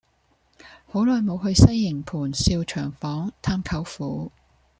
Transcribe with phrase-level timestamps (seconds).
[0.87, 4.31] 好耐無去西營盤兆祥坊探舅父